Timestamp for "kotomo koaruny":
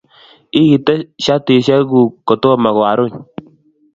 2.27-3.15